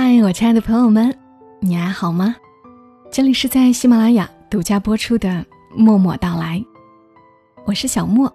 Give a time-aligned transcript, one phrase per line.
[0.00, 1.12] 嗨，我亲爱的朋友们，
[1.58, 2.36] 你还好吗？
[3.10, 5.28] 这里是在喜马拉雅独家播出的
[5.74, 6.56] 《默默到来》，
[7.66, 8.32] 我是小莫，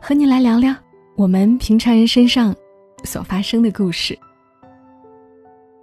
[0.00, 0.72] 和你来聊聊
[1.16, 2.54] 我们平常人身上
[3.02, 4.16] 所发生的故事。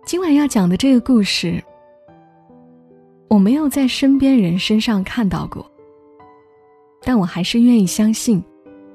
[0.06, 1.62] 今晚要讲的这个故事，
[3.28, 5.70] 我没有在身边人身上看到过，
[7.02, 8.42] 但我还是愿意相信，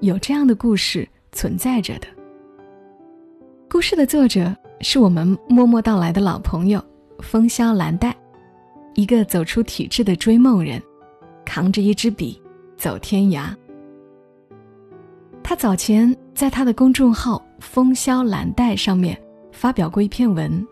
[0.01, 2.09] 有这样的故事存在着的。
[3.69, 4.57] 故事的作者。
[4.81, 6.83] 是我们默默到来的老朋友
[7.21, 8.15] 风萧蓝黛，
[8.95, 10.81] 一个走出体制的追梦人，
[11.45, 12.41] 扛着一支笔
[12.77, 13.55] 走天涯。
[15.43, 20.67] 他早前在他的公众号“风萧蓝黛”上面发表过一篇文，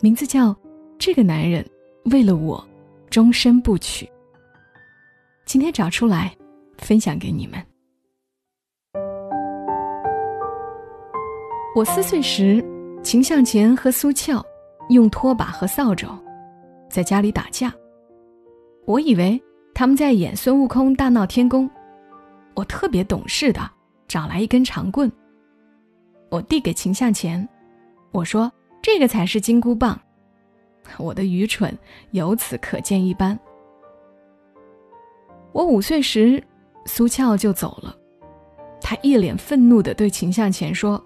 [0.00, 0.50] 名字叫
[0.98, 1.68] 《这个男人
[2.04, 2.64] 为了我
[3.08, 4.06] 终身不娶》。
[5.44, 6.32] 今天找出来
[6.78, 7.60] 分享给你们。
[11.72, 12.62] 我四岁时，
[13.00, 14.44] 秦向前和苏俏
[14.88, 16.08] 用拖把和扫帚
[16.90, 17.72] 在家里打架。
[18.86, 19.40] 我以为
[19.72, 21.70] 他们在演孙悟空大闹天宫，
[22.54, 23.70] 我特别懂事的
[24.08, 25.10] 找来一根长棍。
[26.28, 27.48] 我递给秦向前，
[28.10, 28.50] 我说
[28.82, 29.98] ：“这个才是金箍棒。”
[30.98, 31.72] 我的愚蠢
[32.10, 33.38] 由此可见一斑。
[35.52, 36.42] 我五岁时，
[36.84, 37.96] 苏俏就走了，
[38.80, 41.00] 她一脸愤怒的对秦向前说。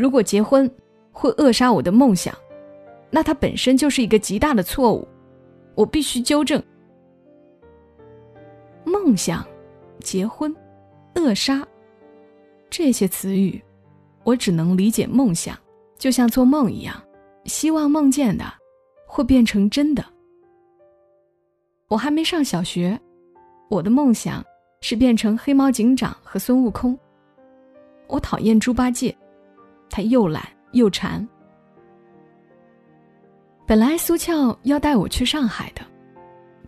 [0.00, 0.68] 如果结婚
[1.12, 2.34] 会扼杀我的梦想，
[3.10, 5.06] 那它本身就是一个极大的错误，
[5.74, 6.62] 我必须纠正。
[8.82, 9.46] 梦想、
[9.98, 10.56] 结婚、
[11.16, 11.68] 扼杀
[12.70, 13.62] 这些词语，
[14.24, 15.54] 我只能理解梦想，
[15.98, 16.98] 就像做梦一样，
[17.44, 18.44] 希望梦见的
[19.06, 20.02] 会变成真的。
[21.88, 22.98] 我还没上小学，
[23.68, 24.42] 我的梦想
[24.80, 26.98] 是变成黑猫警长和孙悟空。
[28.06, 29.14] 我讨厌猪八戒。
[29.90, 31.26] 他又懒又馋。
[33.66, 35.82] 本来苏俏要带我去上海的，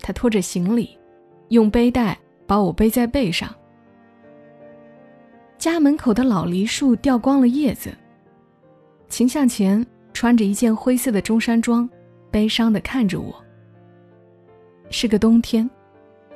[0.00, 0.98] 他拖着行李，
[1.48, 3.54] 用背带把我背在背上。
[5.56, 7.90] 家门口的老梨树掉光了叶子。
[9.08, 11.88] 秦向前穿着一件灰色的中山装，
[12.30, 13.34] 悲伤的看着我。
[14.90, 15.68] 是个冬天，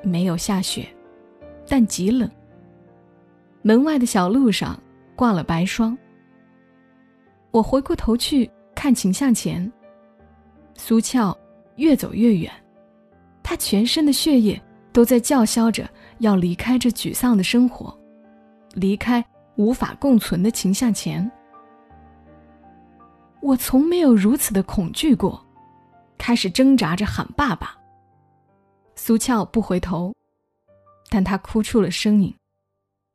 [0.02, 0.86] 没有下雪，
[1.68, 2.30] 但极冷。
[3.62, 4.80] 门外的小路上
[5.14, 5.96] 挂了白霜。
[7.56, 9.72] 我回过头去看秦向前，
[10.74, 11.34] 苏俏
[11.76, 12.52] 越走越远，
[13.42, 14.62] 她全身的血液
[14.92, 17.98] 都在叫嚣着要离开这沮丧的生活，
[18.74, 19.24] 离开
[19.54, 21.30] 无法共存的秦向前。
[23.40, 25.42] 我从没有如此的恐惧过，
[26.18, 27.74] 开始挣扎着喊爸爸。
[28.96, 30.14] 苏俏不回头，
[31.08, 32.34] 但她哭出了声音，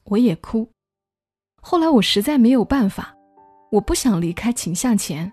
[0.06, 0.68] 我也哭。
[1.62, 3.16] 后来我实在没有办法。
[3.72, 5.32] 我不想离开秦向前，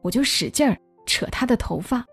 [0.00, 2.06] 我就使劲儿扯他的头发，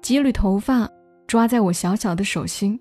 [0.00, 0.88] 几缕头发
[1.26, 2.80] 抓在我小小的手心。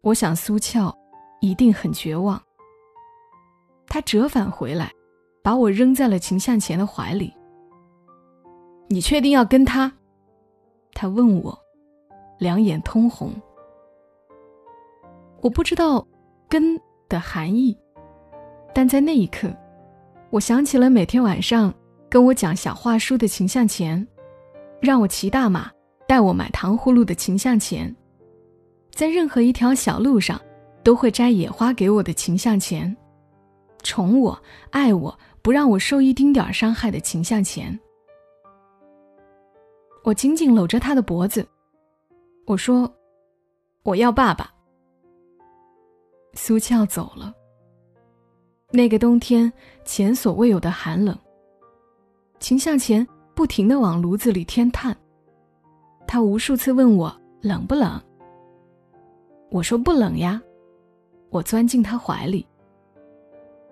[0.00, 0.96] 我想苏俏
[1.42, 2.42] 一定很绝望。
[3.86, 4.90] 他折返回来，
[5.42, 7.30] 把我扔在了秦向前的怀里。
[8.88, 9.92] 你确定要跟他？
[10.94, 11.56] 他问我，
[12.38, 13.30] 两眼通红。
[15.42, 16.06] 我不知道
[16.48, 17.76] “跟”的含义，
[18.74, 19.54] 但在那一刻。
[20.30, 21.72] 我想起了每天晚上
[22.08, 24.06] 跟我讲小话书的秦向前，
[24.80, 25.70] 让我骑大马
[26.06, 27.94] 带我买糖葫芦的秦向前，
[28.90, 30.40] 在任何一条小路上
[30.82, 32.94] 都会摘野花给我的秦向前，
[33.82, 34.38] 宠我
[34.70, 37.78] 爱我不让我受一丁点伤害的秦向前。
[40.02, 41.46] 我紧紧搂着他的脖子，
[42.46, 42.92] 我说
[43.84, 44.52] ：“我要爸爸。”
[46.34, 47.34] 苏俏走了。
[48.76, 49.50] 那个冬天，
[49.86, 51.18] 前所未有的寒冷。
[52.38, 54.94] 秦向前不停的往炉子里添炭，
[56.06, 57.10] 他无数次问我
[57.40, 57.98] 冷不冷。
[59.48, 60.38] 我说不冷呀，
[61.30, 62.46] 我钻进他怀里。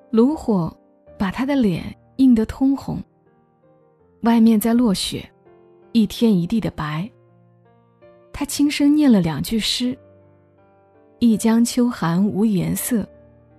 [0.09, 0.75] 炉火
[1.19, 2.99] 把他的脸映得通红。
[4.23, 5.31] 外面在落雪，
[5.93, 7.07] 一天一地的白。
[8.33, 9.95] 他轻声念了两句诗
[11.21, 13.07] ：“一江秋寒无颜色，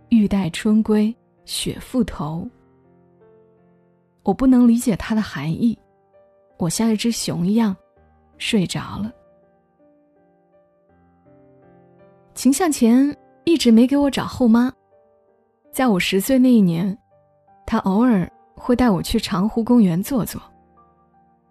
[0.10, 1.16] 欲待春归。”
[1.46, 2.48] 雪覆头，
[4.24, 5.78] 我不能理解它的含义，
[6.58, 7.76] 我像一只熊一样
[8.38, 9.14] 睡着了。
[12.34, 14.74] 秦向前一直没给我找后妈，
[15.72, 16.98] 在我十岁那一年，
[17.66, 20.42] 他偶尔会带我去长湖公园坐坐，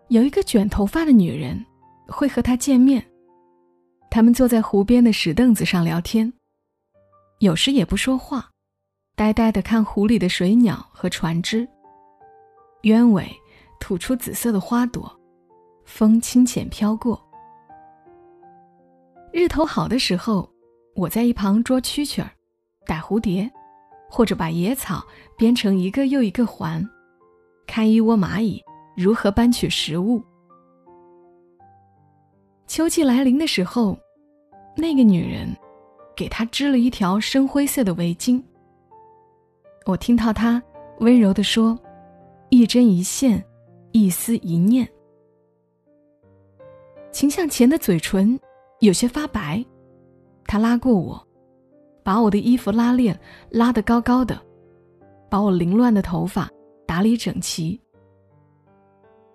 [0.09, 1.65] 有一个卷头发的女人
[2.09, 3.03] 会和他见面，
[4.11, 6.31] 他们坐在湖边的石凳子上聊天，
[7.39, 8.51] 有时也不说话。
[9.17, 11.67] 呆呆的看湖里的水鸟和船只，
[12.83, 13.31] 鸢尾
[13.79, 15.09] 吐出紫色的花朵，
[15.85, 17.21] 风轻浅飘过。
[19.33, 20.51] 日头好的时候，
[20.97, 22.31] 我在一旁捉蛐蛐儿、
[22.87, 23.49] 逮蝴蝶，
[24.11, 25.05] 或者把野草
[25.39, 26.85] 编成一个又一个环，
[27.69, 28.61] 看一窝蚂蚁
[28.97, 30.21] 如何搬取食物。
[32.67, 33.97] 秋季来临的时候，
[34.77, 35.57] 那个女人
[36.17, 38.43] 给他织了一条深灰色的围巾。
[39.87, 40.63] 我听到他
[41.01, 41.79] 温柔地说
[42.49, 43.45] ：“一针一线，
[43.93, 44.89] 一丝一念。”
[47.13, 48.39] 秦向前的嘴唇
[48.81, 49.65] 有些发白，
[50.47, 51.23] 他拉过我，
[52.03, 53.19] 把我的衣服拉链
[53.51, 54.41] 拉得高高的，
[55.31, 56.51] 把我凌乱的头发
[56.87, 57.79] 打理整齐。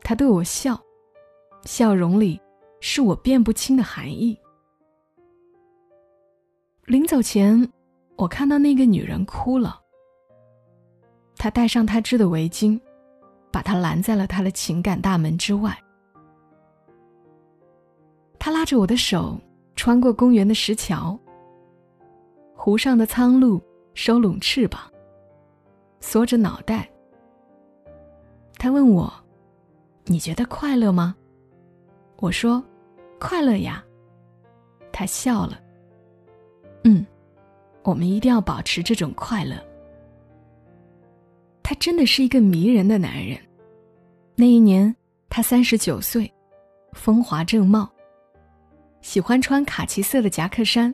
[0.02, 0.80] 他对我笑，
[1.64, 2.42] 笑容里
[2.80, 4.36] 是我辨不清的含义。
[6.86, 7.72] 临走前，
[8.18, 9.80] 我看到那个女人哭了。
[11.40, 12.78] 他戴上他织的围巾，
[13.50, 15.76] 把他拦在了他的情感大门之外。
[18.38, 19.40] 他拉着我的手，
[19.74, 21.18] 穿过公园的石桥。
[22.54, 23.60] 湖上的苍鹭
[23.94, 24.82] 收拢翅膀，
[26.02, 26.90] 缩着脑袋。
[28.58, 29.12] 他问我
[30.04, 31.16] ：“你觉得快乐吗？”
[32.20, 32.62] 我说
[33.18, 33.82] ：“快乐呀。”
[34.92, 35.58] 他笑了。
[36.84, 37.06] 嗯，
[37.84, 39.56] 我们一定要保持这种快乐。
[41.70, 43.38] 他真的是一个迷人的男人。
[44.34, 44.96] 那一年，
[45.30, 46.34] 他三十九岁，
[46.94, 47.88] 风华正茂。
[49.02, 50.92] 喜欢穿卡其色的夹克衫，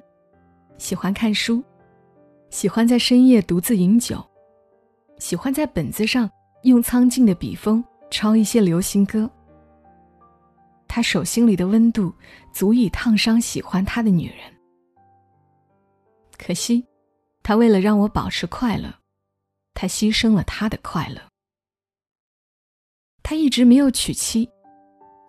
[0.78, 1.64] 喜欢看书，
[2.50, 4.22] 喜欢在深夜独自饮酒，
[5.18, 6.30] 喜欢在本子上
[6.64, 7.82] 用苍劲的笔锋
[8.12, 9.32] 抄一些流行歌。
[10.90, 12.14] 他手心里的温度
[12.52, 14.40] 足以烫伤喜欢他的女人。
[16.38, 16.86] 可惜，
[17.44, 18.94] 他为了让我保持快乐。
[19.76, 21.22] 他牺牲了他的快乐。
[23.22, 24.50] 他一直没有娶妻，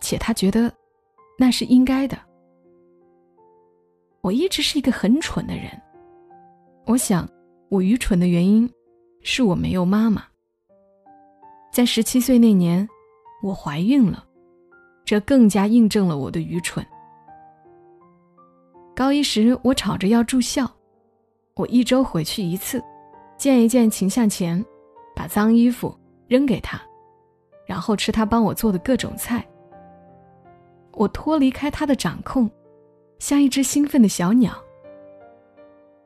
[0.00, 0.72] 且他觉得
[1.38, 2.16] 那是应该的。
[4.22, 5.70] 我一直是一个很蠢的人。
[6.86, 7.28] 我想，
[7.68, 8.70] 我愚蠢的原因
[9.22, 10.24] 是我没有妈妈。
[11.72, 12.88] 在十七岁那年，
[13.42, 14.24] 我怀孕了，
[15.04, 16.86] 这更加印证了我的愚蠢。
[18.94, 20.70] 高一时，我吵着要住校，
[21.54, 22.82] 我一周回去一次。
[23.36, 24.64] 见一见秦向前，
[25.14, 25.96] 把脏衣服
[26.26, 26.80] 扔给他，
[27.66, 29.46] 然后吃他帮我做的各种菜。
[30.92, 32.50] 我脱离开他的掌控，
[33.18, 34.52] 像一只兴奋的小鸟。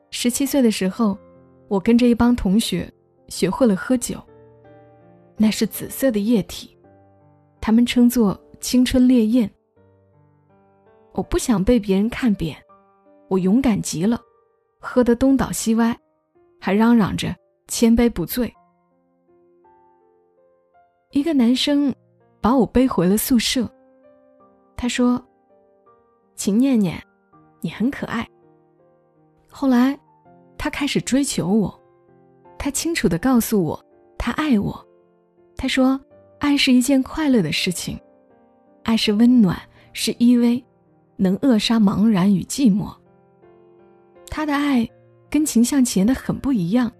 [0.09, 1.17] 十七岁的时候，
[1.69, 2.91] 我跟着一帮同学
[3.29, 4.21] 学会了喝酒。
[5.37, 6.77] 那是紫色的液体，
[7.61, 9.49] 他们称作青春烈焰。
[11.13, 12.55] 我不想被别人看扁，
[13.29, 14.19] 我勇敢极了，
[14.79, 15.97] 喝得东倒西歪。
[16.61, 17.35] 还嚷嚷着
[17.67, 18.53] 千杯不醉。
[21.11, 21.93] 一个男生
[22.39, 23.69] 把我背回了宿舍。
[24.77, 25.21] 他说
[26.35, 27.01] ：“秦念念，
[27.59, 28.25] 你很可爱。”
[29.49, 29.99] 后来，
[30.57, 31.81] 他开始追求我。
[32.57, 33.85] 他清楚的告诉我，
[34.17, 34.87] 他爱我。
[35.57, 35.99] 他说
[36.39, 37.99] ：“爱是一件快乐的事情，
[38.83, 39.59] 爱是温暖，
[39.93, 40.63] 是依偎，
[41.17, 42.95] 能扼杀茫然与寂寞。”
[44.29, 44.87] 他的爱。
[45.31, 46.91] 跟秦向前的很不一样，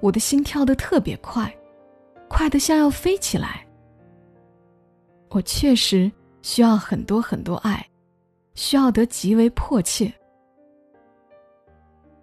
[0.00, 1.50] 我的心跳得特别快，
[2.28, 3.64] 快得像要飞起来。
[5.30, 6.10] 我确实
[6.42, 7.86] 需要很多很多爱，
[8.54, 10.12] 需要得极为迫切。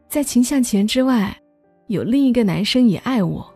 [0.09, 1.33] 在秦向前之外，
[1.87, 3.49] 有另一个男生也爱我，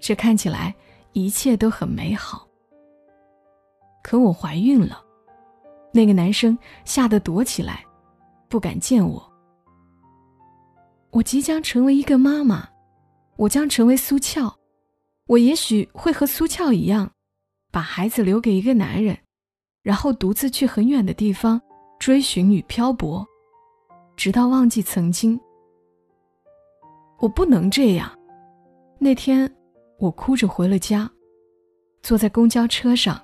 [0.00, 0.74] 这看起来
[1.12, 2.44] 一切都很美好。
[4.02, 5.00] 可我怀孕了，
[5.92, 7.84] 那个男生吓得躲起来，
[8.48, 9.31] 不敢见我。
[11.12, 12.66] 我即将成为一个妈妈，
[13.36, 14.50] 我将成为苏俏，
[15.26, 17.12] 我也许会和苏俏一样，
[17.70, 19.18] 把孩子留给一个男人，
[19.82, 21.60] 然后独自去很远的地方
[21.98, 23.26] 追寻与漂泊，
[24.16, 25.38] 直到忘记曾经。
[27.18, 28.10] 我不能这样。
[28.98, 29.54] 那天，
[29.98, 31.10] 我哭着回了家，
[32.02, 33.22] 坐在公交车上，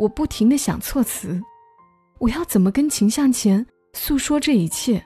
[0.00, 1.40] 我不停的想措辞，
[2.18, 5.00] 我要怎么跟秦向前诉说这一切？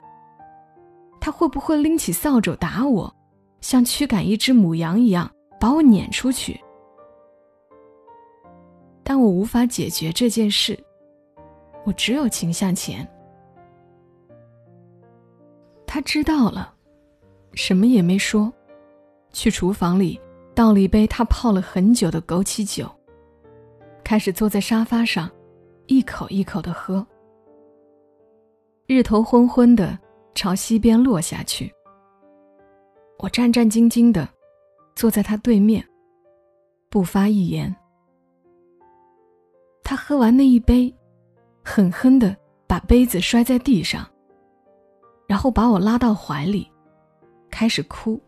[1.25, 3.11] 他会不会拎起扫帚打我，
[3.59, 5.27] 像驱赶一只母羊一样
[5.59, 6.63] 把我撵出去？
[9.03, 10.79] 但我无法解决这件事，
[11.83, 13.03] 我只有情向前。
[15.87, 16.71] 他知道了，
[17.55, 18.53] 什么也没说，
[19.33, 20.21] 去厨房里
[20.53, 22.87] 倒了一杯他泡了很久的枸杞酒，
[24.03, 25.27] 开始坐在沙发上，
[25.87, 27.03] 一口一口的喝。
[28.85, 29.97] 日头昏昏的。
[30.35, 31.73] 朝西边落下去。
[33.17, 34.29] 我战战兢兢的
[34.95, 35.83] 坐在他对面。
[36.87, 37.75] 不发一言。
[39.83, 40.93] 他喝完那一杯，
[41.63, 42.33] 狠狠的
[42.67, 44.07] 把杯子摔在地上，
[45.27, 46.71] 然后把我拉到怀里，
[47.49, 48.21] 开始哭。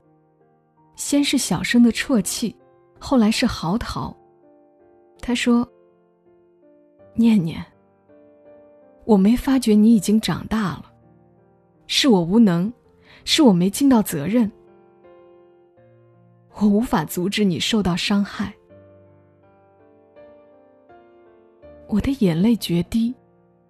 [0.96, 2.54] 先是小声的啜泣，
[3.00, 4.14] 后来是嚎啕。
[5.22, 5.66] 他说
[7.16, 7.64] ：“念念，
[9.06, 10.87] 我没发觉你已经长大了，
[11.88, 12.72] 是我无能，
[13.26, 14.50] 是我没尽到责任，
[16.56, 18.54] 我无法阻止你受到伤害。”
[21.88, 23.16] 我的眼泪决堤，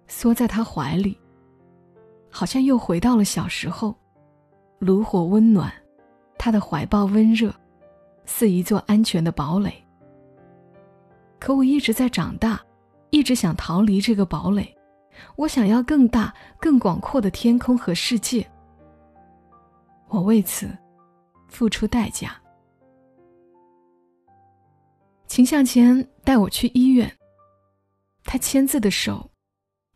[0.08, 1.16] 缩在他怀里，
[2.28, 3.94] 好像又回到了小时候，
[4.80, 5.72] 炉火温暖。
[6.36, 7.52] 他的怀抱温热，
[8.24, 9.74] 似一座安全的堡垒。
[11.40, 12.60] 可我一直在长大，
[13.10, 14.72] 一直想逃离这个堡垒。
[15.36, 18.46] 我想要更大、更广阔的天空和世界。
[20.08, 20.68] 我为此
[21.48, 22.40] 付出代价。
[25.26, 27.10] 秦向前带我去医院，
[28.24, 29.30] 他签字的手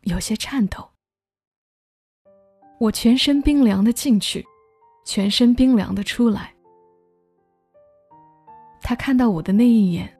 [0.01, 0.87] 有些颤抖。
[2.79, 4.45] 我全身冰凉的进去。
[5.05, 6.55] 全身冰凉的出来。
[8.81, 10.17] 他看到我的那一眼，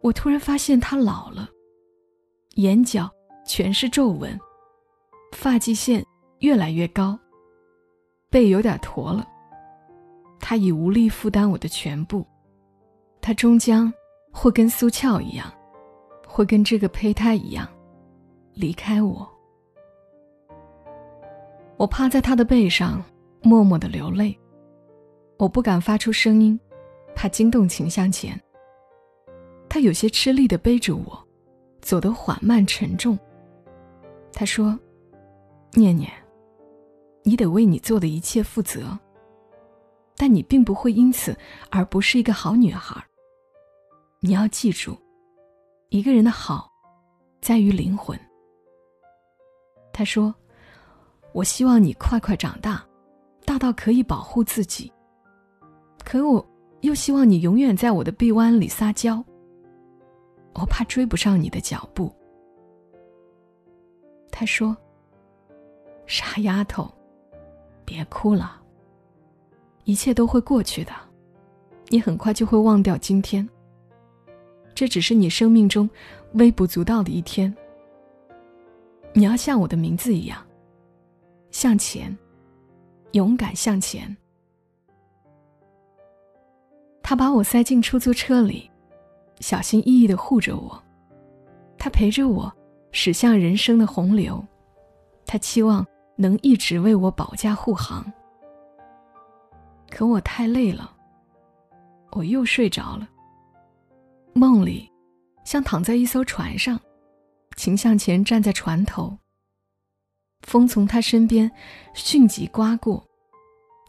[0.00, 1.46] 我突然发现他老了，
[2.54, 3.10] 眼角
[3.50, 4.38] 全是皱纹，
[5.32, 6.06] 发际线
[6.38, 7.18] 越来越高，
[8.30, 9.26] 背有点驼了。
[10.38, 12.24] 他已无力负担我的全部，
[13.20, 13.92] 他终将
[14.30, 15.52] 会跟苏俏一样，
[16.24, 17.66] 会跟这个胚胎一样，
[18.54, 19.28] 离开我。
[21.76, 23.02] 我趴在他的背上。
[23.42, 24.38] 默默的流泪，
[25.38, 26.60] 我不敢发出声音，
[27.16, 28.38] 怕惊动秦向前。
[29.66, 31.26] 他有些吃力的背着我，
[31.80, 33.18] 走得缓慢沉重。
[34.32, 34.78] 他说
[35.74, 36.10] ：“念念，
[37.22, 38.98] 你得为你做的一切负责，
[40.16, 41.36] 但你并不会因此
[41.70, 43.02] 而不是一个好女孩。
[44.20, 44.96] 你要记住，
[45.88, 46.70] 一个人的好，
[47.40, 48.18] 在于灵魂。”
[49.92, 50.34] 他说
[51.32, 52.84] ：“我希望你快快长大。”
[53.46, 54.92] 大到可以保护自己，
[56.04, 56.46] 可我
[56.82, 59.24] 又希望你永远在我的臂弯里撒娇。
[60.54, 62.14] 我怕追不上你的脚步。
[64.30, 64.76] 他说
[66.06, 66.90] ：“傻丫头，
[67.84, 68.60] 别哭了，
[69.84, 70.92] 一切都会过去的，
[71.88, 73.48] 你很快就会忘掉今天。
[74.74, 75.88] 这只是你生命中
[76.34, 77.54] 微不足道的一天。
[79.12, 80.46] 你要像我的名字一样，
[81.50, 82.16] 向前。”
[83.12, 84.16] 勇敢向前。
[87.02, 88.70] 他把我塞进出租车里，
[89.40, 90.80] 小心翼翼的护着我。
[91.76, 92.52] 他陪着我
[92.92, 94.44] 驶向人生的洪流，
[95.26, 98.04] 他期望能一直为我保驾护航。
[99.90, 100.96] 可我太累了，
[102.12, 103.08] 我又睡着了。
[104.32, 104.90] 梦里，
[105.44, 106.78] 像躺在一艘船上，
[107.56, 109.16] 秦向前站在船头。
[110.46, 111.50] 风从他身边
[111.92, 113.04] 迅疾刮过，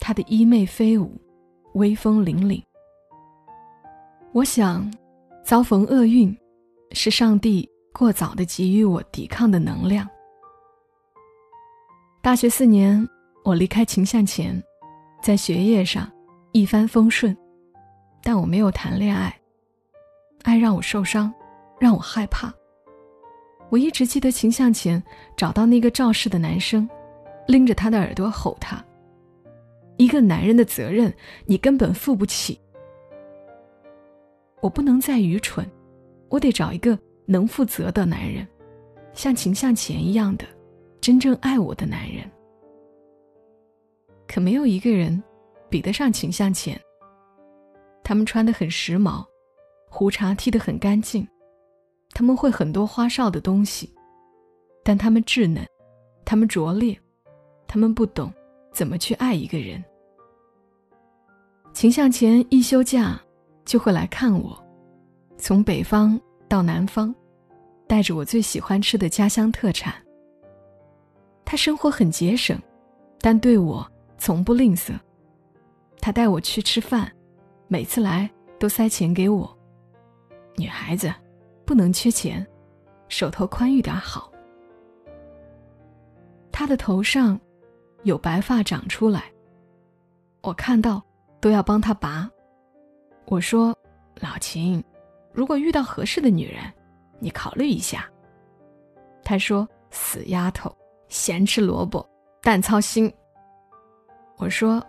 [0.00, 1.20] 他的衣袂飞舞，
[1.74, 2.62] 威风凛凛。
[4.32, 4.92] 我想，
[5.44, 6.36] 遭逢厄运，
[6.92, 10.08] 是上帝过早的给予我抵抗的能量。
[12.22, 13.06] 大学四年，
[13.44, 14.60] 我离开秦向前，
[15.22, 16.10] 在学业上
[16.52, 17.36] 一帆风顺，
[18.22, 19.36] 但我没有谈恋爱。
[20.42, 21.32] 爱让我受伤，
[21.78, 22.52] 让我害怕。
[23.70, 25.02] 我一直记得秦向前
[25.36, 26.88] 找到那个肇事的男生，
[27.46, 28.84] 拎着他的耳朵吼他
[29.98, 31.12] ：“一个男人的责任
[31.46, 32.58] 你根本负不起。”
[34.60, 35.68] 我不能再愚蠢，
[36.28, 38.46] 我得找一个能负责的男人，
[39.12, 40.44] 像秦向前一样的，
[41.00, 42.30] 真正爱我的男人。
[44.26, 45.22] 可没有一个人
[45.68, 46.80] 比得上秦向前。
[48.04, 49.24] 他们穿得很时髦，
[49.88, 51.26] 胡茬剃得很干净。
[52.14, 53.90] 他们会很多花哨的东西，
[54.82, 55.66] 但他们稚嫩，
[56.24, 56.98] 他们拙劣，
[57.66, 58.30] 他们不懂
[58.72, 59.82] 怎么去爱一个人。
[61.72, 63.18] 秦向前一休假
[63.64, 64.62] 就会来看我，
[65.38, 66.20] 从北方
[66.52, 67.14] 到南方，
[67.86, 69.94] 带着我最喜欢吃的家乡特产。
[71.46, 72.60] 他生活很节省，
[73.22, 74.92] 但对我从不吝啬。
[75.98, 77.10] 他带我去吃饭，
[77.68, 79.58] 每次来都塞钱给我。
[80.56, 81.10] 女孩子。
[81.64, 82.46] 不能缺钱，
[83.08, 84.30] 手头宽裕点好。
[86.50, 87.40] 他的头上
[88.02, 89.32] 有白发长出来，
[90.42, 91.02] 我看到
[91.40, 92.28] 都要帮他拔。
[93.24, 93.74] 我说
[94.20, 94.84] ：“老秦，
[95.32, 96.60] 如果遇到合适的女人，
[97.18, 98.08] 你考虑一下。”
[99.24, 100.74] 他说：“死丫头，
[101.08, 102.06] 咸吃萝卜
[102.42, 103.12] 淡操心。”
[104.36, 104.84] 我说：“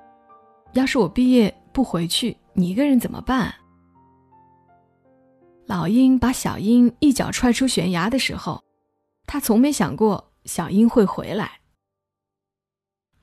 [0.73, 3.53] 要是我毕业不回去，你一个人怎么办？”
[5.65, 8.62] 老鹰把小鹰一脚踹出悬崖的时候，
[9.25, 11.59] 他从没想过小鹰会回来。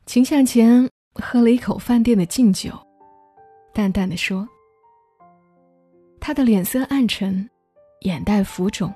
[0.06, 2.72] 秦向前喝了一口饭店的敬酒，
[3.74, 4.48] 淡淡的说
[6.20, 7.48] ：“他的脸色暗沉，
[8.02, 8.92] 眼袋浮肿，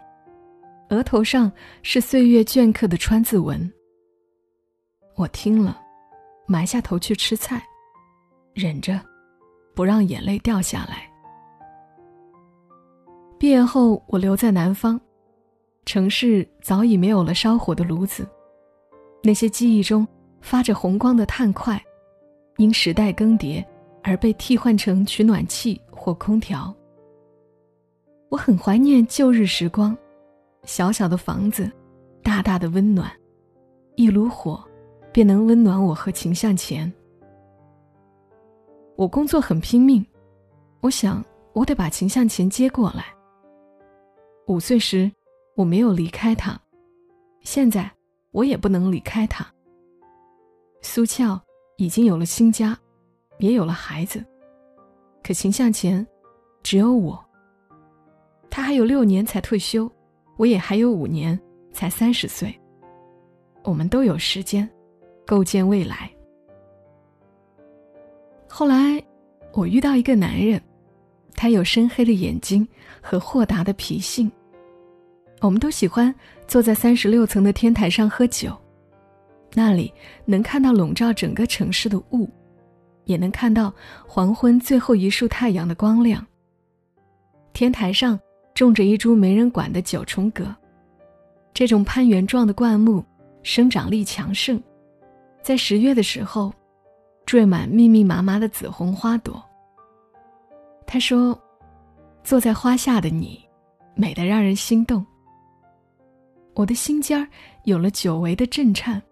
[0.91, 1.51] 额头上
[1.83, 3.73] 是岁月镌刻的川字纹。”
[5.17, 5.81] 我听了，
[6.47, 7.63] 埋下头去吃菜，
[8.53, 9.01] 忍着，
[9.75, 11.11] 不让眼泪掉下来。
[13.39, 15.01] 毕业后，我留在南方，
[15.87, 18.29] 城市早已没有了烧火的炉子，
[19.23, 20.07] 那些记忆中。
[20.41, 21.83] 发着红光的炭块，
[22.59, 23.65] 因时代更迭
[24.03, 26.71] 而被替换成取暖器或空调。
[28.35, 29.97] 我很怀念旧日时光，
[30.65, 31.71] 小小的房子，
[32.21, 33.09] 大大的温暖，
[33.95, 34.61] 一炉火
[35.13, 36.93] 便能温暖我和秦向前。
[38.97, 40.05] 我工作很拼命，
[40.81, 43.05] 我想我得把秦向前接过来。
[44.49, 45.09] 五岁时
[45.55, 46.61] 我没有离开他，
[47.43, 47.89] 现在
[48.33, 49.47] 我也不能离开他。
[50.83, 51.41] 苏俏
[51.77, 52.77] 已经有了新家，
[53.39, 54.25] 也有了孩子，
[55.23, 56.05] 可秦向前
[56.65, 57.24] 只有我。
[58.57, 59.91] 他还有六年才退休，
[60.37, 61.37] 我也还有五年
[61.73, 62.57] 才三十岁。
[63.65, 64.69] 我们都有时间
[65.27, 66.09] 构建未来。
[68.49, 69.03] 后来，
[69.53, 70.63] 我遇到一个男人，
[71.35, 72.65] 他有深黑的眼睛
[73.03, 74.31] 和豁达的脾性。
[75.41, 76.15] 我们都喜欢
[76.47, 78.57] 坐在三十六层的天台上喝酒。
[79.53, 79.93] 那里
[80.25, 82.31] 能看到笼罩整个城市的雾，
[83.03, 83.75] 也能看到
[84.07, 86.25] 黄昏最后一束太阳的光亮。
[87.53, 88.17] 天台上
[88.55, 90.55] 种着一株没人管的九重葛，
[91.53, 93.05] 这种攀援状的灌木
[93.43, 94.63] 生长力强盛，
[95.43, 96.53] 在十月的时候，
[97.27, 99.45] 缀满密密麻麻的紫红花朵。
[100.87, 101.37] 他说
[102.23, 103.45] ：“坐在花下的你，
[103.97, 105.05] 美得让人心动。”
[106.55, 107.27] 我的心尖儿
[107.65, 109.03] 有了久违的震颤。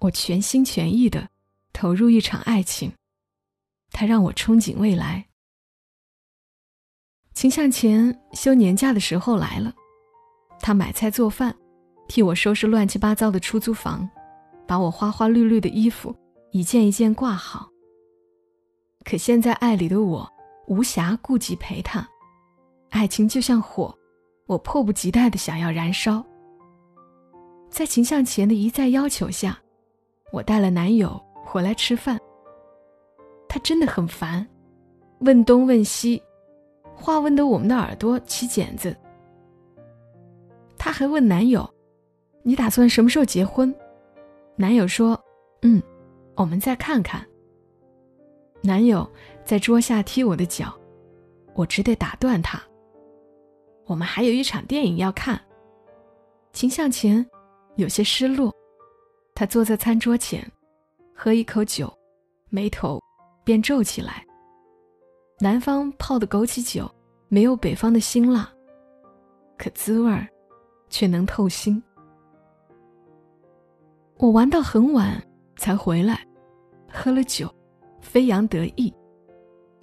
[0.00, 1.28] 我全心全意的
[1.72, 2.92] 投入一场爱情，
[3.92, 5.24] 它让我憧憬未来。
[7.34, 9.74] 秦向前休年假的时候来了，
[10.60, 11.54] 他买菜做饭，
[12.06, 14.08] 替我收拾乱七八糟的出租房，
[14.66, 16.14] 把我花花绿绿的衣服
[16.52, 17.68] 一件一件挂好。
[19.04, 20.26] 可现在爱里的我
[20.68, 22.08] 无暇顾及陪他，
[22.90, 23.92] 爱情就像火，
[24.46, 26.24] 我迫不及待的想要燃烧。
[27.68, 29.58] 在秦向前的一再要求下。
[30.32, 32.18] 我带了男友回来吃饭，
[33.48, 34.44] 他真的很烦，
[35.20, 36.20] 问东问西，
[36.94, 38.96] 话问得我们的耳朵起茧子。
[40.78, 41.68] 他还问男友
[42.42, 43.74] ：“你打算什么时候结婚？”
[44.56, 45.18] 男友说
[45.62, 45.82] ：“嗯，
[46.36, 47.24] 我们再看看。”
[48.62, 49.06] 男友
[49.44, 50.72] 在桌下踢我的脚，
[51.54, 52.62] 我只得打断他
[53.86, 55.40] ：“我们还有一场电影要看。”
[56.52, 57.24] 秦向前
[57.76, 58.54] 有些失落。
[59.34, 60.48] 他坐在餐桌前，
[61.12, 61.92] 喝一口酒，
[62.50, 63.00] 眉头
[63.42, 64.24] 便皱起来。
[65.40, 66.90] 南方泡的枸杞酒
[67.28, 68.48] 没有北方的辛辣，
[69.58, 70.26] 可滋味儿
[70.88, 71.82] 却能透心。
[74.16, 75.20] 我玩到很晚
[75.56, 76.24] 才回来，
[76.90, 77.52] 喝了酒，
[78.00, 78.92] 飞扬得意。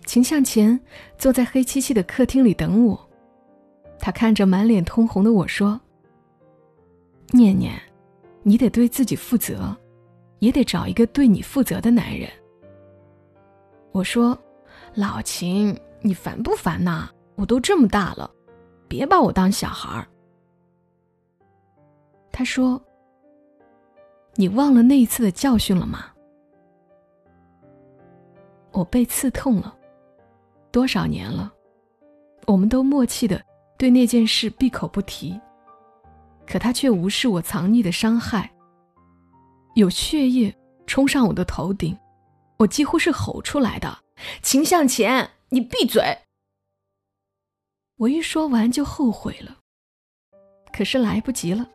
[0.05, 0.79] 秦向前
[1.17, 3.09] 坐在黑漆漆的客厅里等我，
[3.99, 5.79] 他看着满脸通红的我说
[7.31, 7.73] ：“念念。”
[8.43, 9.77] 你得对自己负责，
[10.39, 12.27] 也得找一个对你负责的男人。
[13.91, 14.35] 我说
[14.93, 17.09] ：“老秦，你烦不烦呐？
[17.35, 18.29] 我都这么大了，
[18.87, 20.07] 别把我当小孩儿。”
[22.31, 22.81] 他说
[24.35, 26.05] ：“你忘了那一次的教训了吗？”
[28.71, 29.75] 我被刺痛了，
[30.71, 31.51] 多少年了，
[32.47, 33.43] 我们都默契的
[33.77, 35.39] 对那件事闭口不提。
[36.45, 38.51] 可他却无视我藏匿的伤害。
[39.75, 40.53] 有血液
[40.85, 41.97] 冲上我的头顶，
[42.57, 43.97] 我几乎是吼出来的
[44.41, 46.19] ：“秦向前，你闭嘴！”
[47.97, 49.57] 我一说完就后悔了，
[50.73, 51.67] 可是来不及了。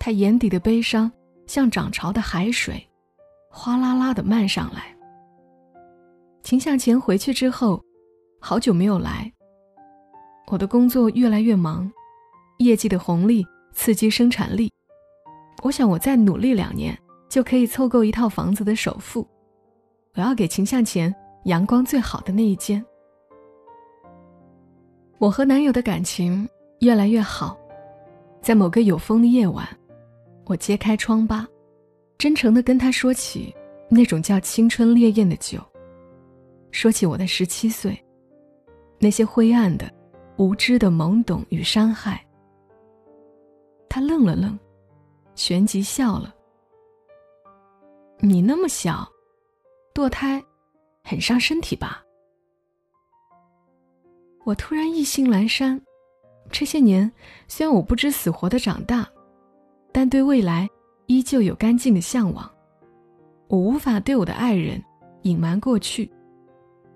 [0.00, 1.10] 他眼底的悲伤
[1.46, 2.88] 像涨潮的海水，
[3.50, 4.96] 哗啦啦的漫上来。
[6.42, 7.82] 秦向前回去之后，
[8.40, 9.32] 好久没有来。
[10.50, 11.90] 我的工作越来越忙，
[12.58, 13.46] 业绩的红利。
[13.74, 14.72] 刺激生产力，
[15.62, 19.24] 我想我再努力两年就可以凑够一套房子的首付。
[20.14, 22.84] 我要给秦向前阳光最好的那一间。
[25.18, 26.48] 我和男友的感情
[26.80, 27.58] 越来越好，
[28.40, 29.66] 在某个有风的夜晚，
[30.46, 31.46] 我揭开疮疤，
[32.16, 33.54] 真诚地跟他说起
[33.88, 35.58] 那种叫青春烈焰的酒，
[36.70, 37.98] 说起我的十七岁，
[38.98, 39.90] 那些灰暗的、
[40.36, 42.24] 无知的懵懂与伤害。
[43.88, 44.56] 他愣了愣，
[45.34, 46.32] 旋即笑了。
[48.20, 49.08] 你那么小，
[49.94, 50.40] 堕胎
[51.08, 52.04] 很伤身体吧？
[54.44, 55.80] 我突然意兴阑珊。
[56.50, 57.10] 这些年，
[57.46, 59.08] 虽然我不知死活的长大，
[59.90, 60.68] 但对未来
[61.06, 62.50] 依旧有干净的向往。
[63.48, 64.82] 我无法对我的爱人
[65.22, 66.10] 隐瞒过去，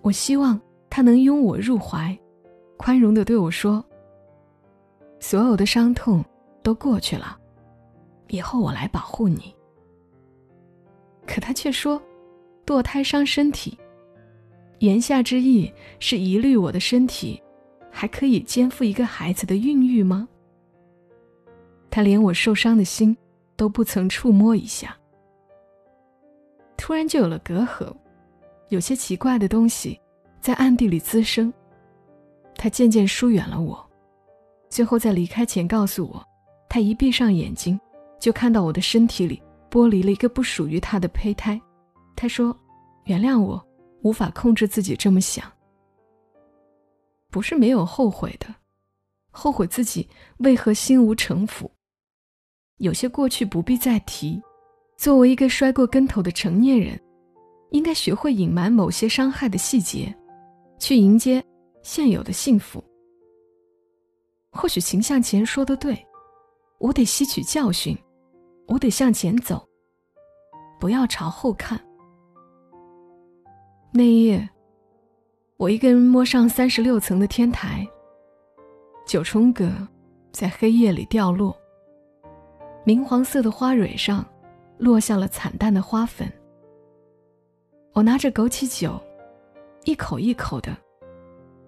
[0.02, 2.14] 我希望他能拥我入怀，
[2.76, 3.82] 宽容的对我说
[5.20, 6.22] ：“所有的伤痛
[6.62, 7.38] 都过去了，
[8.28, 9.54] 以后我来保护你。”
[11.26, 11.98] 可他却说
[12.66, 13.78] ：“堕胎伤身体。”
[14.82, 17.40] 言下之意是疑虑我的身体
[17.88, 20.28] 还可以肩负一个孩子的孕育吗？
[21.88, 23.16] 他连我受伤的心
[23.54, 24.96] 都不曾触摸一下，
[26.76, 27.94] 突然就有了隔阂，
[28.70, 29.96] 有些奇怪的东西
[30.40, 31.52] 在暗地里滋生。
[32.56, 33.88] 他渐渐疏远了我，
[34.68, 36.20] 最后在离开前告诉我，
[36.68, 37.78] 他一闭上眼睛
[38.18, 39.40] 就看到我的身体里。
[39.70, 41.58] 剥离了一个不属于他的胚胎，
[42.16, 42.54] 他说
[43.06, 43.64] ：“原谅我，
[44.02, 45.50] 无法控制自己这么想。
[47.30, 48.46] 不是没有后悔的，
[49.30, 51.70] 后悔自己为何心无城府。
[52.78, 54.40] 有些过去不必再提。
[54.96, 57.00] 作为一个摔过跟头的成年人，
[57.70, 60.14] 应该学会隐瞒某些伤害的细节，
[60.78, 61.44] 去迎接
[61.82, 62.82] 现有的幸福。
[64.52, 66.06] 或许秦向前说的对，
[66.78, 67.96] 我得吸取教训。”
[68.68, 69.68] 我得向前走，
[70.80, 71.78] 不要朝后看。
[73.94, 74.48] 那夜，
[75.58, 77.86] 我一个人摸上三十六层的天台。
[79.06, 79.70] 九重葛
[80.30, 81.54] 在黑夜里掉落，
[82.84, 84.24] 明黄色的花蕊上
[84.78, 86.26] 落下了惨淡的花粉。
[87.92, 88.98] 我拿着枸杞酒，
[89.84, 90.74] 一口一口的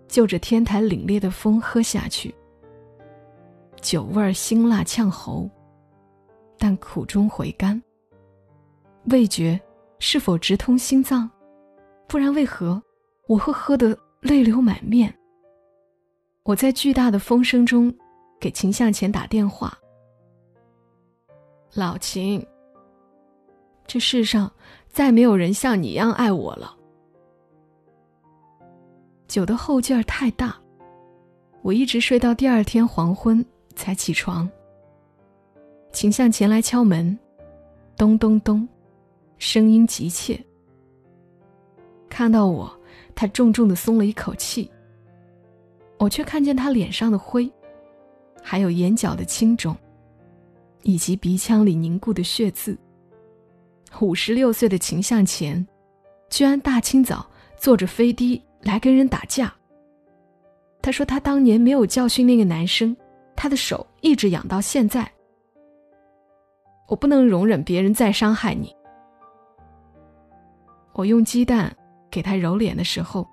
[0.09, 2.35] 就着天台凛冽的风喝下去，
[3.83, 5.47] 酒味辛辣呛喉。
[6.57, 7.83] 但苦中回甘。
[9.11, 9.61] 味觉
[9.99, 11.31] 是否直通心脏？
[12.07, 12.83] 不然为何
[13.27, 15.12] 我会喝得泪流满面？
[16.45, 17.93] 我在巨大的风声中
[18.38, 19.77] 给秦向前打电话。
[21.75, 22.47] 老秦，
[23.87, 24.51] 这世上
[24.88, 26.77] 再没有人像你一样爱我了。
[29.27, 30.57] 酒的后劲儿太大，
[31.62, 34.49] 我一直睡到第二天黄昏才起床。
[35.93, 37.19] 秦向前来敲门，
[37.97, 38.69] 咚咚咚，
[39.38, 40.38] 声音急切。
[42.14, 42.72] 看到我，
[43.12, 44.70] 他重重的松了一口气。
[45.98, 47.53] 我却看见他脸上的灰，
[48.40, 49.77] 还有眼角的青肿，
[50.83, 52.79] 以及鼻腔里凝固的血渍。
[54.00, 55.66] 五十六岁的秦向前，
[56.31, 59.53] 居然大清早坐着飞的来跟人打架。
[60.83, 62.96] 他说他当年没有教训那个男生，
[63.35, 65.11] 他的手一直痒到现在。
[66.87, 68.72] 我不能容忍别人再伤害你。
[70.92, 71.77] 我用鸡蛋
[72.14, 73.29] 给他揉脸的时候，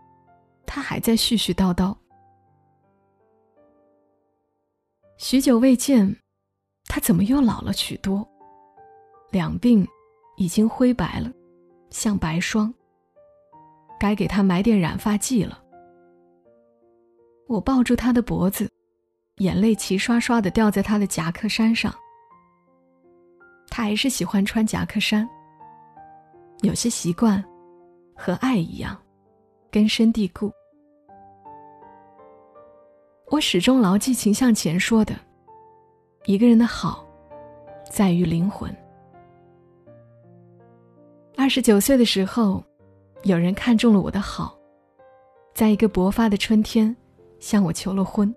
[0.66, 1.96] 他还在絮絮叨叨。
[5.18, 6.18] 许久未见，
[6.86, 8.28] 他怎么又老了许多？
[9.30, 9.88] 两鬓
[10.36, 11.32] 已经灰白了，
[11.92, 12.74] 像白霜。
[14.00, 15.64] 该给他买点染发剂了。
[17.48, 18.68] 我抱住他的脖子，
[19.36, 21.94] 眼泪齐刷刷的掉在他的夹克衫上。
[23.70, 25.30] 他还是喜欢穿夹克衫。
[26.62, 27.44] 有些习惯，
[28.22, 28.96] 和爱一样，
[29.72, 30.52] 根深蒂固。
[33.32, 35.16] 我始终牢记秦向前说的
[36.26, 37.04] ：“一个人的好，
[37.90, 38.72] 在于灵魂。”
[41.36, 42.64] 二十九岁的时候，
[43.24, 44.56] 有人看中了我的好，
[45.56, 46.96] 在一个勃发的春天，
[47.40, 48.32] 向我求了婚。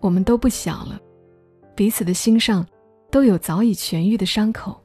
[0.00, 1.00] 我们都不小了，
[1.76, 2.66] 彼此的心上。
[3.08, 4.76] 都有早已痊愈的伤口。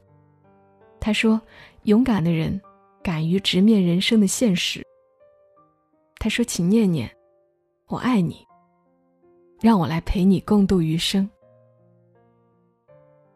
[1.00, 1.38] 他说
[1.82, 2.58] ：“勇敢的人，
[3.02, 4.82] 敢于直面人生的现实。”
[6.18, 7.10] 他说：“秦念念，
[7.88, 8.44] 我爱你。
[9.60, 11.28] 让我来陪你共度余生。”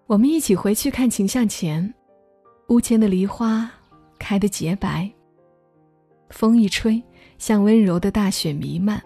[0.06, 1.92] 我们一起回去看秦向前，
[2.68, 3.68] 屋前的梨花
[4.18, 5.10] 开得洁白。
[6.30, 7.02] 风一吹，
[7.38, 9.02] 像温柔的大雪弥漫。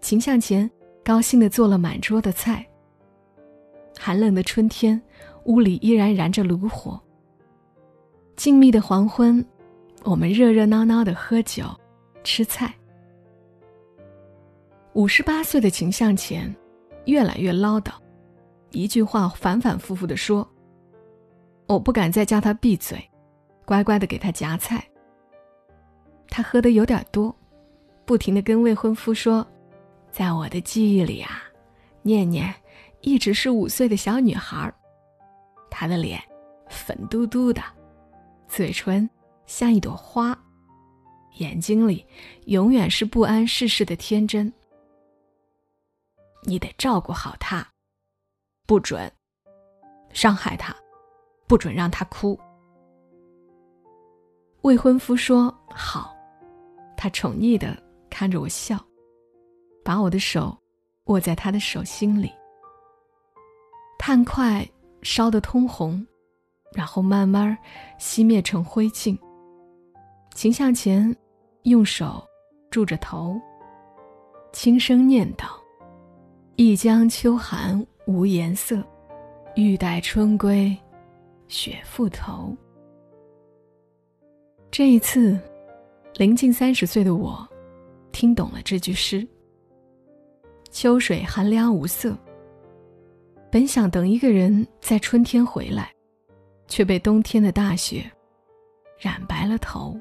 [0.00, 0.70] 秦向前
[1.02, 2.64] 高兴地做了满桌的菜。
[3.98, 5.00] 寒冷的春天，
[5.44, 7.00] 屋里依然燃着炉火。
[8.36, 9.44] 静谧的黄昏，
[10.02, 11.64] 我们热热闹闹的喝酒、
[12.24, 12.74] 吃菜。
[14.94, 16.54] 五十八岁的秦向前，
[17.06, 17.92] 越来越唠叨，
[18.70, 20.48] 一句话反反复复的说。
[21.66, 23.02] 我不敢再叫他闭嘴，
[23.64, 24.84] 乖乖的给他夹菜。
[26.28, 27.34] 他喝的有点多，
[28.04, 29.46] 不停的跟未婚夫说
[30.10, 31.44] ：“在我的记忆里啊，
[32.02, 32.52] 念念
[33.00, 34.72] 一直是五岁的小女孩
[35.70, 36.20] 她的脸
[36.68, 37.62] 粉嘟嘟的，
[38.54, 39.10] 嘴唇
[39.46, 40.32] 像一朵花，
[41.38, 42.06] 眼睛里
[42.46, 44.52] 永远是不谙世事的天真。
[46.44, 47.66] 你得照顾好她，
[48.64, 49.10] 不准
[50.12, 50.72] 伤害她，
[51.48, 52.38] 不准让她哭。
[54.62, 56.14] 未婚夫说好，
[56.96, 57.76] 他宠溺的
[58.08, 58.78] 看着我笑。
[59.84, 60.56] 把我的手
[61.06, 62.32] 握在他的手心里，
[63.98, 64.64] 炭块
[65.02, 66.06] 烧得通红，
[66.74, 67.56] 然后慢慢
[67.98, 69.16] 熄灭成灰烬。
[70.34, 71.14] 秦向前
[71.62, 72.22] 用手
[72.70, 73.40] 住着头，
[74.52, 75.46] 轻声念道
[76.56, 78.82] ：“一江秋寒无颜色，
[79.54, 80.76] 欲待春归
[81.46, 82.54] 雪复头。”
[84.72, 85.38] 这一次，
[86.16, 87.48] 临近三十岁的我，
[88.10, 89.24] 听懂了这句诗。
[90.72, 92.18] 秋水寒凉无色。
[93.52, 95.93] 本想等一个人在春天回来，
[96.66, 98.04] 却被冬天的大雪
[98.98, 99.98] 染白了头。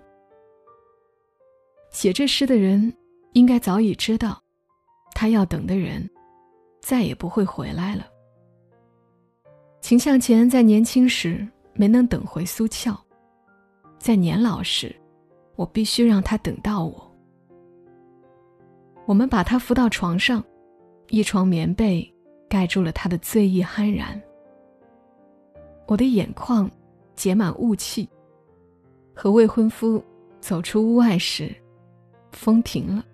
[1.91, 2.91] 写这诗的人
[3.33, 4.41] 应该早已知道，
[5.13, 6.09] 他要等的人
[6.81, 8.07] 再也不会回来了。
[9.81, 12.97] 秦向前在年轻时没能等回苏俏，
[13.99, 14.95] 在年老时，
[15.55, 17.11] 我必须让他等到我。
[19.05, 20.43] 我们把他扶到床上。
[21.09, 22.11] 一床棉被
[22.49, 24.19] 盖住了他的醉意酣然。
[25.85, 26.69] 我的眼眶
[27.15, 28.07] 结满雾气。
[29.13, 30.03] 和未婚夫
[30.41, 31.53] 走出屋外时，
[32.31, 33.05] 风停了，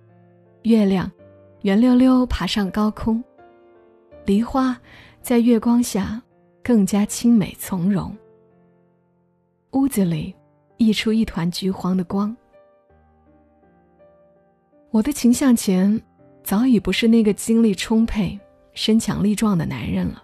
[0.63, 1.11] 月亮
[1.63, 3.23] 圆溜溜爬上高空，
[4.25, 4.79] 梨花
[5.21, 6.21] 在月光下
[6.63, 8.15] 更加清美从容。
[9.71, 10.33] 屋子里
[10.77, 12.35] 溢出一团橘黄的光。
[14.91, 16.01] 我的情向前。
[16.41, 18.39] 早已不是那个精力充沛、
[18.73, 20.23] 身强力壮的男人了。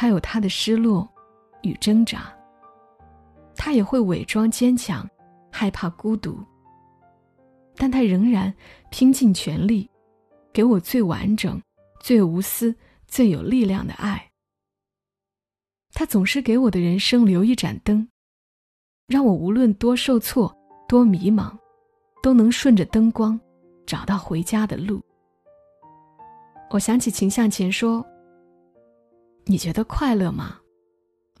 [0.00, 1.08] 他有他的失落
[1.62, 2.32] 与挣扎，
[3.56, 5.04] 他也会伪装坚强，
[5.50, 6.38] 害怕孤独。
[7.74, 8.54] 但他仍然
[8.90, 9.90] 拼尽全力，
[10.52, 11.60] 给我最完整、
[11.98, 12.72] 最无私、
[13.08, 14.24] 最有力量的爱。
[15.92, 18.08] 他总是给我的人生留一盏灯，
[19.08, 20.56] 让我无论多受挫、
[20.86, 21.58] 多迷茫，
[22.22, 23.36] 都能顺着灯光。
[23.84, 25.02] 找到回家的路。
[26.70, 28.06] 我想起秦向前说
[29.50, 30.58] ：“你觉得快乐吗？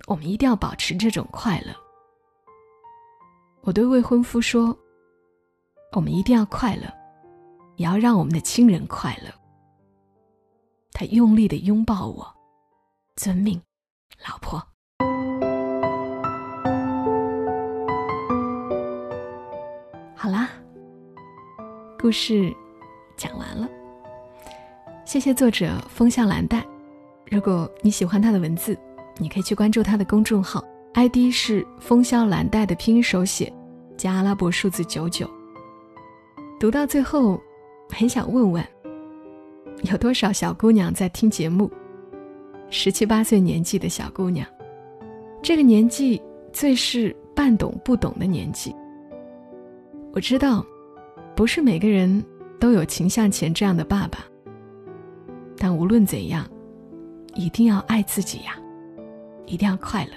[0.06, 1.74] 我们一定要保持这种快乐。”
[3.60, 4.74] 我对未婚夫说
[5.92, 6.84] ：“我们一定要快乐，
[7.76, 9.30] 也要让我们的亲人快乐。”
[10.92, 12.26] 他用力的拥抱我，
[13.16, 13.60] 遵命，
[14.26, 14.58] 老婆。
[20.16, 20.48] 好啦。
[22.00, 22.50] 故事
[23.18, 23.68] 讲完了，
[25.04, 26.66] 谢谢作者风向蓝带。
[27.30, 28.76] 如果你喜欢他的文字，
[29.18, 30.64] 你可以去关注他的公众号
[30.94, 33.52] ，ID 是风向蓝带的拼音手写
[33.96, 35.28] 加阿拉伯数字九九。
[36.58, 37.40] 读到最后，
[37.90, 38.64] 很想问问，
[39.82, 41.70] 有多少小姑娘在听节目？
[42.70, 44.46] 十七八岁年纪的小姑娘，
[45.42, 46.20] 这个年纪
[46.52, 48.74] 最是半懂不懂的年纪。
[50.12, 50.64] 我知道。
[51.36, 52.24] 不是每个人
[52.58, 54.18] 都有秦向前这样的爸爸，
[55.56, 56.44] 但无论怎样，
[57.38, 58.58] 一定要爱自己呀，
[59.46, 60.10] 一定要快乐。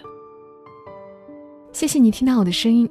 [1.71, 2.89] 谢谢你听到我的声音，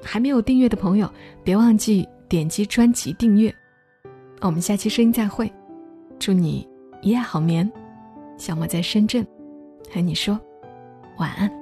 [0.00, 1.10] 还没有订阅的朋友，
[1.42, 3.52] 别忘记点击专辑订阅。
[4.40, 5.52] 我们下期声音再会，
[6.16, 6.66] 祝你
[7.02, 7.70] 一夜好眠。
[8.38, 9.26] 小莫在深圳，
[9.92, 10.38] 和你说
[11.18, 11.61] 晚安。